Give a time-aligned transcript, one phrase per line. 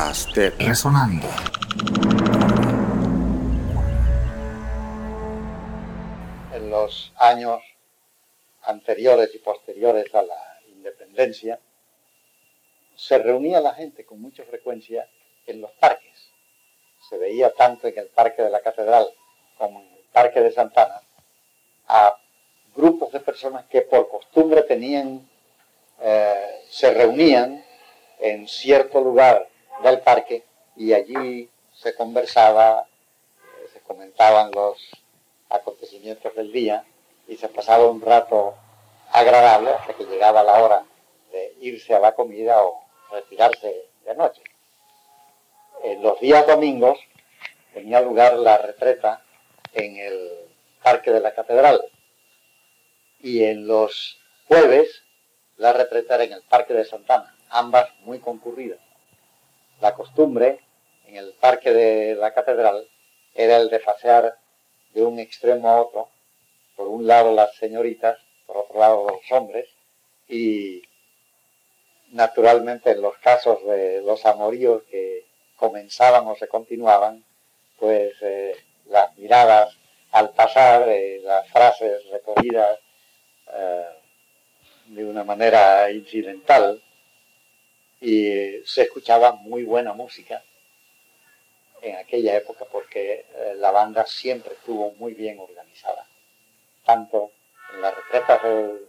[0.00, 1.26] podcast de Resonando.
[6.54, 7.60] En los años
[8.62, 11.60] anteriores y posteriores a la independencia,
[12.96, 15.06] se reunía la gente con mucha frecuencia
[15.46, 16.30] en los parques.
[17.10, 19.06] Se veía tanto en el Parque de la Catedral
[19.58, 21.02] como en el Parque de Santana
[21.88, 22.16] a
[22.74, 25.28] grupos de personas que por costumbre tenían,
[26.00, 27.62] eh, se reunían
[28.18, 29.49] en cierto lugar
[29.82, 30.44] del parque
[30.76, 32.86] y allí se conversaba,
[33.60, 34.78] eh, se comentaban los
[35.48, 36.84] acontecimientos del día
[37.26, 38.54] y se pasaba un rato
[39.12, 40.84] agradable hasta que llegaba la hora
[41.32, 44.42] de irse a la comida o retirarse de noche.
[45.82, 46.98] En los días domingos
[47.72, 49.22] tenía lugar la retreta
[49.72, 50.30] en el
[50.82, 51.80] Parque de la Catedral
[53.20, 54.18] y en los
[54.48, 55.02] jueves
[55.56, 58.89] la retreta era en el Parque de Santana, ambas muy concurridas.
[59.80, 60.60] La costumbre
[61.06, 62.86] en el Parque de la Catedral
[63.34, 64.36] era el de pasear
[64.92, 66.08] de un extremo a otro,
[66.76, 69.68] por un lado las señoritas, por otro lado los hombres,
[70.28, 70.82] y
[72.10, 75.24] naturalmente en los casos de los amoríos que
[75.56, 77.24] comenzaban o se continuaban,
[77.78, 78.54] pues eh,
[78.86, 79.74] las miradas
[80.12, 82.78] al pasar, eh, las frases recogidas
[83.52, 83.86] eh,
[84.86, 86.82] de una manera incidental,
[88.00, 90.42] y se escuchaba muy buena música
[91.82, 96.06] en aquella época porque la banda siempre estuvo muy bien organizada,
[96.84, 97.30] tanto
[97.74, 98.86] en las retretas de,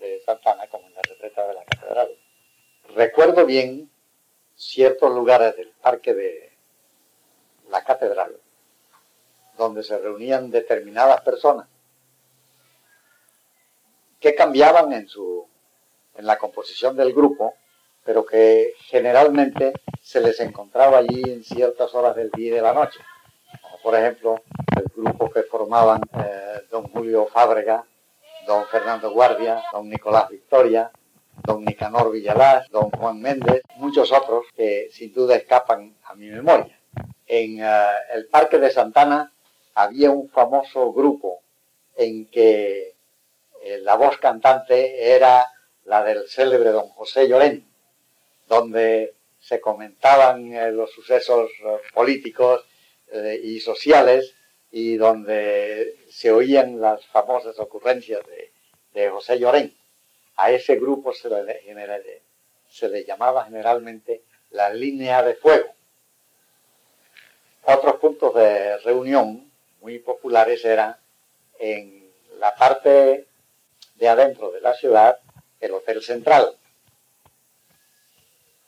[0.00, 2.08] de Santana como en las retretas de la catedral.
[2.94, 3.90] Recuerdo bien
[4.54, 6.52] ciertos lugares del parque de
[7.68, 8.36] la catedral
[9.56, 11.68] donde se reunían determinadas personas
[14.20, 15.46] que cambiaban en su
[16.14, 17.54] en la composición del grupo,
[18.04, 22.72] pero que generalmente se les encontraba allí en ciertas horas del día y de la
[22.72, 22.98] noche.
[23.62, 24.42] Como por ejemplo,
[24.76, 27.84] el grupo que formaban eh, don Julio Fábrega,
[28.46, 30.90] don Fernando Guardia, don Nicolás Victoria,
[31.44, 36.78] don Nicanor Villalás, don Juan Méndez, muchos otros que sin duda escapan a mi memoria.
[37.26, 39.32] En eh, el Parque de Santana
[39.74, 41.42] había un famoso grupo
[41.96, 42.96] en que
[43.62, 45.46] eh, la voz cantante era
[45.84, 47.71] la del célebre don José Llorén,
[48.52, 51.50] donde se comentaban eh, los sucesos
[51.94, 52.66] políticos
[53.42, 54.34] y sociales
[54.70, 58.52] y donde se oían las famosas ocurrencias de,
[58.94, 59.74] de José Llorén.
[60.36, 62.22] A ese grupo se le,
[62.70, 65.68] se le llamaba generalmente la línea de fuego.
[67.64, 70.96] Otros puntos de reunión muy populares eran
[71.58, 73.26] en la parte
[73.96, 75.18] de adentro de la ciudad,
[75.60, 76.56] el Hotel Central,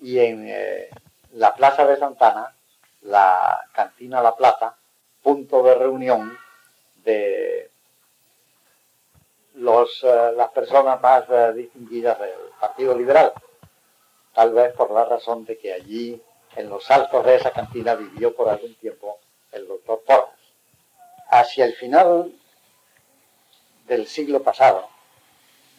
[0.00, 0.88] y en eh,
[1.32, 2.54] la Plaza de Santana,
[3.02, 4.76] la Cantina La Plata,
[5.22, 6.36] punto de reunión
[7.04, 7.70] de
[9.54, 13.32] los, eh, las personas más eh, distinguidas del Partido Liberal.
[14.34, 16.22] Tal vez por la razón de que allí,
[16.56, 19.18] en los altos de esa cantina, vivió por algún tiempo
[19.52, 20.28] el doctor Porras.
[21.30, 22.32] Hacia el final
[23.86, 24.88] del siglo pasado,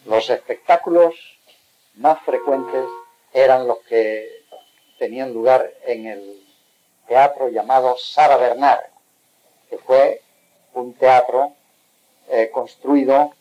[0.04, 1.14] los espectáculos
[1.94, 2.86] más frecuentes
[3.32, 4.44] eran los que
[4.98, 6.46] tenían lugar en el
[7.06, 8.84] teatro llamado Sara Bernard,
[9.68, 10.22] que fue
[10.74, 11.52] un teatro
[12.28, 13.32] eh, construido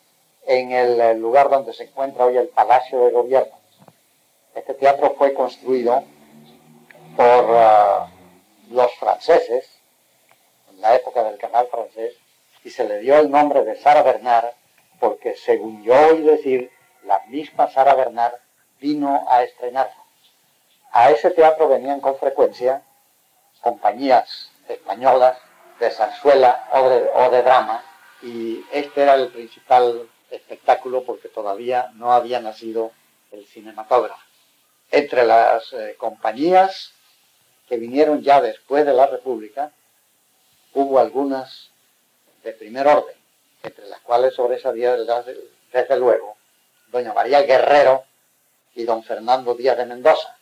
[0.46, 3.60] en el lugar donde se encuentra hoy el Palacio de Gobierno.
[4.56, 6.04] Este teatro fue construido
[7.16, 8.10] por ah,
[8.72, 9.70] los franceses,
[10.72, 12.16] en la época del canal francés,
[12.64, 14.54] y se le dio el nombre de Sara Bernard
[15.00, 16.72] porque, según yo oí decir,
[17.04, 18.36] la misma Sara Bernard
[18.79, 19.97] vino a estrenarse.
[20.91, 22.81] A ese teatro venían con frecuencia
[23.62, 25.38] compañías españolas
[25.79, 27.84] de zarzuela o de drama,
[28.22, 32.91] y este era el principal espectáculo porque todavía no había nacido
[33.31, 34.22] el cinematógrafo.
[34.91, 36.93] Entre las eh, compañías
[37.67, 39.72] que vinieron ya después de la República,
[40.73, 41.70] hubo algunas
[42.43, 43.16] de primer orden,
[43.64, 46.35] entre las cuales sobresalía desde luego
[46.91, 48.03] doña María Guerrero
[48.76, 50.38] y don Fernando Díaz de Mendoza.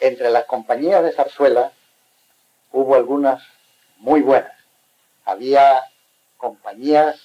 [0.00, 1.72] Entre las compañías de zarzuela
[2.72, 3.42] hubo algunas
[3.98, 4.52] muy buenas.
[5.24, 5.82] Había
[6.36, 7.20] compañías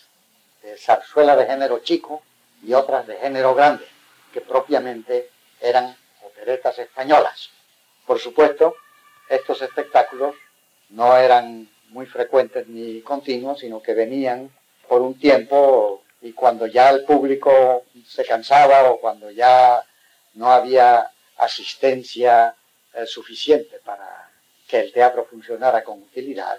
[0.62, 2.24] de zarzuela de género chico
[2.64, 3.86] y otras de género grande,
[4.34, 7.50] que propiamente eran operetas españolas.
[8.06, 8.76] Por supuesto,
[9.30, 10.36] estos espectáculos
[10.90, 14.52] no eran muy frecuentes ni continuos, sino que venían
[14.88, 19.84] por un tiempo y cuando ya el público se cansaba o cuando ya
[20.36, 22.56] no había asistencia
[22.94, 24.32] eh, suficiente para
[24.66, 26.58] que el teatro funcionara con utilidad,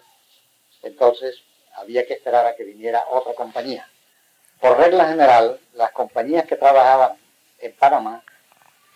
[0.82, 1.40] entonces
[1.76, 3.88] había que esperar a que viniera otra compañía.
[4.60, 7.16] Por regla general, las compañías que trabajaban
[7.58, 8.22] en Panamá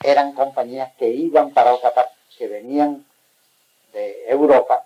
[0.03, 3.06] eran compañías que iban para otra parte, que venían
[3.94, 4.85] de Europa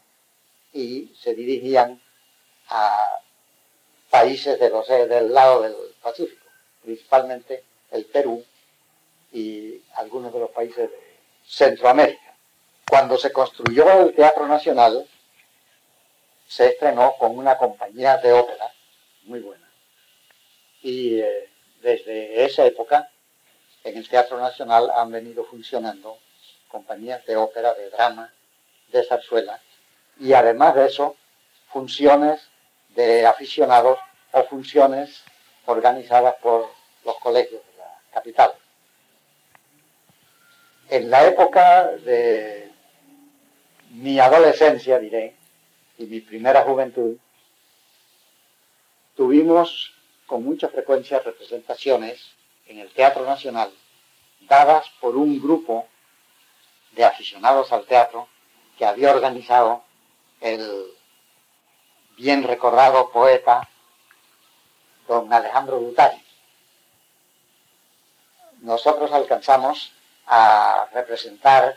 [0.73, 2.00] y se dirigían
[2.69, 3.19] a
[4.12, 6.47] países de los, del lado del Pacífico,
[6.82, 8.44] principalmente el Perú
[9.32, 11.17] y algunos de los países de
[11.47, 12.35] Centroamérica.
[12.87, 15.09] Cuando se construyó el Teatro Nacional,
[16.47, 18.70] se estrenó con una compañía de ópera
[19.23, 19.67] muy buena.
[20.82, 21.49] Y eh,
[21.81, 23.11] desde esa época,
[23.82, 26.19] en el Teatro Nacional han venido funcionando
[26.69, 28.31] compañías de ópera, de drama,
[28.88, 29.58] de zarzuela,
[30.20, 31.17] y además de eso,
[31.73, 32.51] funciones
[32.94, 33.99] de aficionados
[34.33, 35.23] o funciones
[35.67, 36.69] organizadas por
[37.05, 38.53] los colegios de la capital.
[40.89, 42.71] En la época de
[43.91, 45.35] mi adolescencia, diré,
[45.99, 47.17] y mi primera juventud,
[49.17, 49.93] tuvimos
[50.27, 52.33] con mucha frecuencia representaciones
[52.67, 53.71] en el Teatro Nacional
[54.49, 55.87] dadas por un grupo
[56.93, 58.29] de aficionados al teatro
[58.77, 59.83] que había organizado
[60.41, 60.87] el
[62.17, 63.69] bien recordado poeta
[65.09, 66.23] don Alejandro Lutari.
[68.61, 69.93] Nosotros alcanzamos
[70.26, 71.76] a representar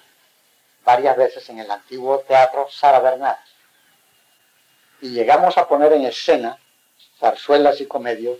[0.83, 3.37] varias veces en el antiguo teatro Sara Bernal
[5.01, 6.59] y llegamos a poner en escena
[7.19, 8.39] zarzuelas y comedios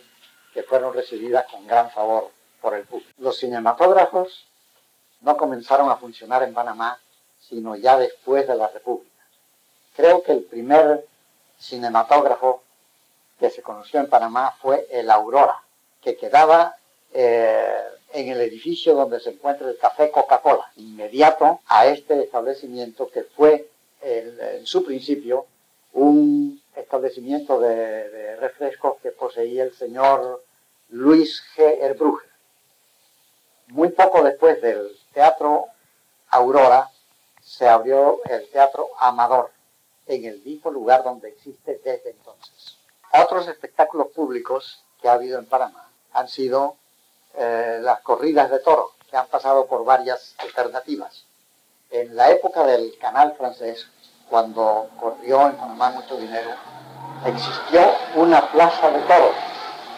[0.53, 2.31] que fueron recibidas con gran favor
[2.61, 3.11] por el público.
[3.17, 4.47] Los cinematógrafos
[5.21, 6.99] no comenzaron a funcionar en Panamá
[7.39, 9.23] sino ya después de la República.
[9.95, 11.05] Creo que el primer
[11.59, 12.63] cinematógrafo
[13.39, 15.61] que se conoció en Panamá fue el Aurora,
[16.01, 16.75] que quedaba
[17.13, 17.81] eh,
[18.13, 23.69] en el edificio donde se encuentra el café Coca-Cola, inmediato a este establecimiento que fue
[24.01, 25.47] en su principio
[25.93, 30.43] un establecimiento de, refrescos que poseía el señor
[30.89, 31.77] Luis G.
[31.81, 32.29] Erbruger.
[33.67, 35.65] Muy poco después del Teatro
[36.29, 36.89] Aurora
[37.41, 39.51] se abrió el Teatro Amador,
[40.07, 42.77] en el mismo lugar donde existe desde entonces.
[43.11, 46.75] Otros espectáculos públicos que ha habido en Panamá han sido
[47.35, 51.25] eh, las corridas de toros, que han pasado por varias alternativas.
[51.89, 53.87] En la época del canal francés,
[54.29, 56.51] cuando corrió en Panamá mucho dinero,
[57.25, 57.81] existió
[58.15, 59.35] una plaza de toros,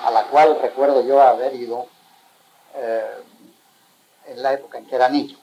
[0.04, 1.88] a la cual recuerdo yo haber ido
[2.76, 3.24] eh,
[4.28, 5.38] en la época en que era niño.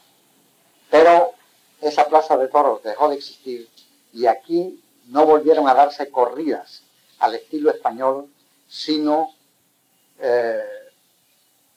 [0.91, 1.33] Pero
[1.81, 3.69] esa plaza de toros dejó de existir
[4.15, 6.83] y aquí no volvieron a darse corridas
[7.19, 8.29] al estilo español,
[8.69, 9.35] sino
[10.21, 10.63] eh,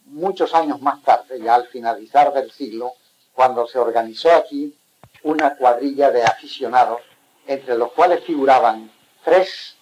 [0.06, 2.94] muchos años más tarde, ya al finalizar del siglo,
[3.34, 4.76] cuando se organizó aquí
[5.24, 7.02] una cuadrilla de aficionados,
[7.48, 8.92] entre los cuales figuraban
[9.24, 9.76] tres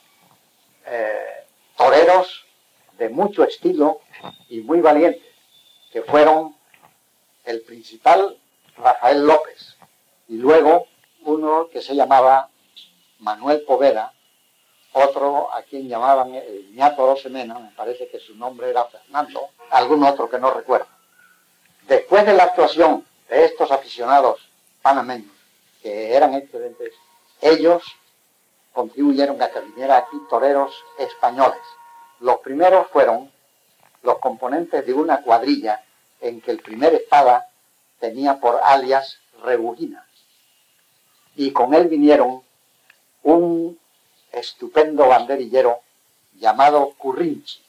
[0.86, 1.46] eh,
[1.78, 2.46] toreros
[2.98, 4.00] de mucho estilo
[4.50, 5.22] y muy valientes,
[5.92, 6.56] que fueron
[7.44, 8.38] el principal
[8.78, 9.76] Rafael López,
[10.28, 10.88] y luego
[11.72, 12.50] que se llamaba
[13.20, 14.14] Manuel Poveda,
[14.94, 20.04] otro a quien llamaban el ñato Rosemena, me parece que su nombre era Fernando, algún
[20.04, 20.88] otro que no recuerdo.
[21.88, 24.50] Después de la actuación de estos aficionados
[24.82, 25.36] panameños,
[25.82, 26.94] que eran excelentes,
[27.42, 27.84] ellos
[28.74, 31.62] contribuyeron a que viniera aquí toreros españoles.
[32.20, 33.32] Los primeros fueron
[34.04, 35.84] los componentes de una cuadrilla
[36.22, 37.50] en que el primer espada
[38.00, 40.06] tenía por alias Rebujina
[41.36, 42.42] y con él vinieron
[43.24, 43.80] un
[44.32, 45.80] estupendo banderillero
[46.34, 47.62] llamado Currinchi,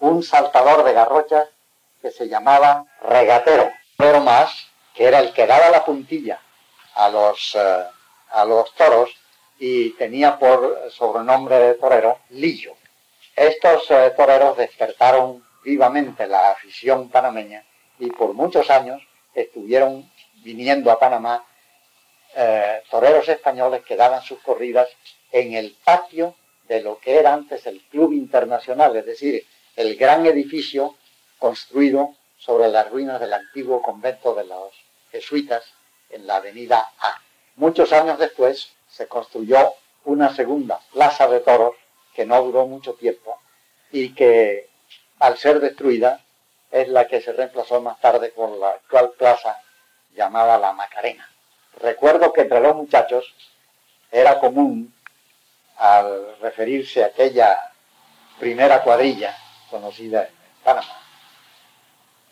[0.00, 1.48] un saltador de garrochas
[2.00, 6.40] que se llamaba Regatero, pero más que era el que daba la puntilla
[6.94, 7.84] a los, eh,
[8.30, 9.10] a los toros
[9.58, 12.74] y tenía por sobrenombre de torero Lillo.
[13.34, 17.64] Estos eh, toreros despertaron vivamente la afición panameña
[17.98, 19.00] y por muchos años
[19.34, 20.10] estuvieron
[20.42, 21.44] viniendo a Panamá
[22.34, 24.88] eh, toreros españoles que daban sus corridas
[25.30, 26.34] en el patio
[26.68, 29.46] de lo que era antes el Club Internacional, es decir,
[29.76, 30.96] el gran edificio
[31.38, 34.72] construido sobre las ruinas del antiguo convento de los
[35.10, 35.64] jesuitas
[36.10, 37.20] en la avenida A.
[37.56, 39.74] Muchos años después se construyó
[40.04, 41.74] una segunda plaza de toros
[42.14, 43.38] que no duró mucho tiempo
[43.90, 44.68] y que
[45.18, 46.20] al ser destruida
[46.70, 49.60] es la que se reemplazó más tarde por la actual plaza
[50.14, 51.31] llamada La Macarena.
[51.82, 53.34] Recuerdo que entre los muchachos
[54.10, 54.94] era común,
[55.78, 57.58] al referirse a aquella
[58.38, 59.36] primera cuadrilla
[59.68, 61.00] conocida en Panamá,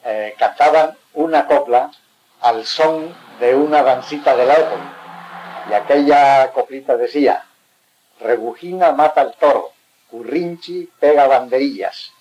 [0.04, 1.90] eh, cantaban una copla
[2.42, 4.56] al son de una dancita de la.
[5.68, 7.44] Y aquella coplita decía,
[8.20, 9.72] Rebujina mata al toro,
[10.10, 12.12] Currinchi pega banderillas,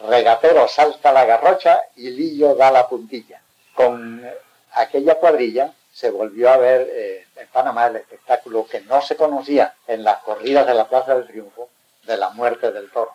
[0.00, 3.42] Regatero salta la garrocha y Lillo da la puntilla.
[3.74, 4.24] Con
[4.72, 9.74] aquella cuadrilla se volvió a ver eh, en Panamá el espectáculo que no se conocía
[9.86, 11.68] en las corridas de la Plaza del Triunfo
[12.06, 13.12] de la muerte del toro.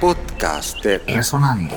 [0.00, 1.76] Podcast Resonando.